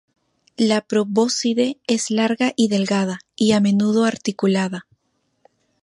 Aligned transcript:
La 0.57 0.81
probóscide 0.87 1.77
es 1.85 2.09
larga 2.09 2.53
y 2.55 2.69
delgada 2.69 3.19
y 3.35 3.51
a 3.51 3.59
menudo 3.59 4.03
articulada. 4.05 4.87